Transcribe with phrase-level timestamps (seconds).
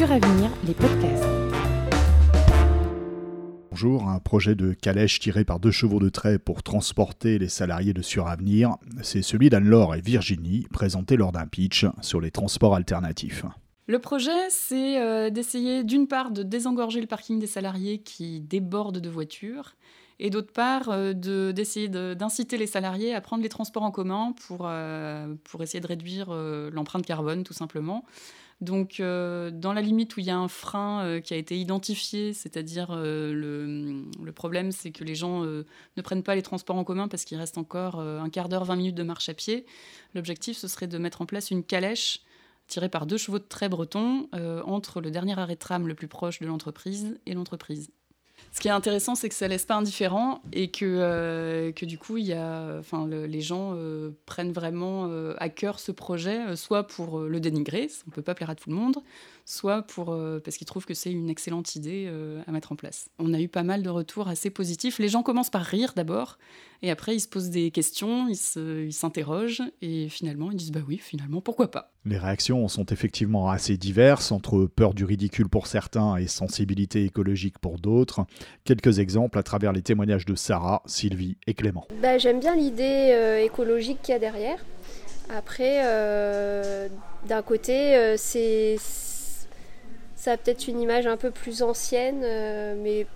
[0.00, 1.26] Suravenir, les podcasts.
[3.68, 7.92] Bonjour, un projet de calèche tiré par deux chevaux de trait pour transporter les salariés
[7.92, 13.44] de Suravenir, c'est celui d'Anne-Laure et Virginie, présenté lors d'un pitch sur les transports alternatifs.
[13.88, 19.00] Le projet, c'est euh, d'essayer d'une part de désengorger le parking des salariés qui débordent
[19.00, 19.74] de voitures
[20.20, 21.14] et d'autre part euh,
[21.52, 25.86] d'essayer d'inciter les salariés à prendre les transports en commun pour, euh, pour essayer de
[25.86, 28.04] réduire l'empreinte carbone tout simplement.
[28.60, 32.94] Donc, dans la limite où il y a un frein qui a été identifié, c'est-à-dire
[32.94, 37.38] le, problème, c'est que les gens ne prennent pas les transports en commun parce qu'il
[37.38, 39.64] reste encore un quart d'heure, 20 minutes de marche à pied.
[40.14, 42.20] L'objectif, ce serait de mettre en place une calèche
[42.66, 44.28] tirée par deux chevaux de trait bretons
[44.66, 47.90] entre le dernier arrêt de tram le plus proche de l'entreprise et l'entreprise.
[48.52, 51.98] Ce qui est intéressant, c'est que ça laisse pas indifférent et que, euh, que du
[51.98, 57.20] coup, y a, les gens euh, prennent vraiment euh, à cœur ce projet, soit pour
[57.20, 58.96] le dénigrer, on peut pas plaire à tout le monde,
[59.44, 62.10] soit pour, parce qu'ils trouvent que c'est une excellente idée
[62.46, 63.08] à mettre en place.
[63.18, 64.98] On a eu pas mal de retours assez positifs.
[64.98, 66.38] Les gens commencent par rire d'abord,
[66.82, 70.98] et après ils se posent des questions, ils s'interrogent, et finalement ils disent bah oui,
[70.98, 71.92] finalement pourquoi pas.
[72.06, 77.58] Les réactions sont effectivement assez diverses, entre peur du ridicule pour certains et sensibilité écologique
[77.58, 78.24] pour d'autres.
[78.64, 81.86] Quelques exemples à travers les témoignages de Sarah, Sylvie et Clément.
[82.00, 84.58] Bah, J'aime bien l'idée euh, écologique qu'il y a derrière.
[85.28, 86.88] Après, euh,
[87.28, 88.76] d'un côté, euh, c'est
[90.16, 92.20] ça a peut-être une image un peu plus ancienne,
[92.82, 93.06] mais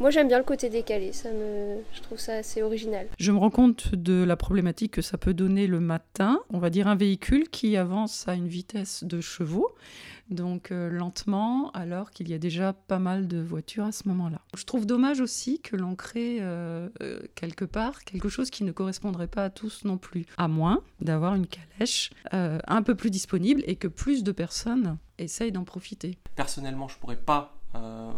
[0.00, 1.76] moi, j'aime bien le côté décalé, ça me...
[1.92, 3.06] je trouve ça assez original.
[3.18, 6.40] Je me rends compte de la problématique que ça peut donner le matin.
[6.48, 9.74] On va dire un véhicule qui avance à une vitesse de chevaux,
[10.30, 14.40] donc euh, lentement, alors qu'il y a déjà pas mal de voitures à ce moment-là.
[14.56, 18.72] Je trouve dommage aussi que l'on crée euh, euh, quelque part quelque chose qui ne
[18.72, 23.62] correspondrait pas à tous non plus, à moins d'avoir une calèche un peu plus disponible
[23.66, 26.16] et que plus de personnes essayent d'en profiter.
[26.36, 28.10] Personnellement, je pourrais pas euh,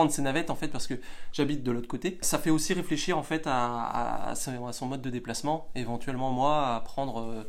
[0.00, 0.94] prendre ces navettes en fait parce que
[1.30, 2.16] j'habite de l'autre côté.
[2.22, 7.20] Ça fait aussi réfléchir en fait à, son mode de déplacement, éventuellement moi à prendre
[7.20, 7.42] euh,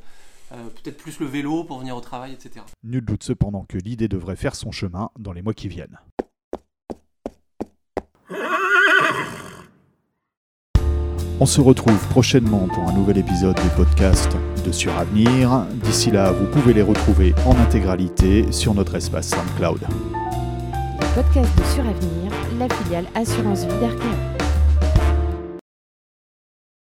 [0.51, 2.65] euh, peut-être plus le vélo pour venir au travail, etc.
[2.83, 5.97] Nul doute cependant que l'idée devrait faire son chemin dans les mois qui viennent.
[11.39, 14.29] On se retrouve prochainement pour un nouvel épisode du podcast
[14.65, 15.65] de Suravenir.
[15.85, 19.87] D'ici là, vous pouvez les retrouver en intégralité sur notre espace SoundCloud
[21.15, 24.40] podcast de Suravenir, la filiale Assurance Vie d'Arkea.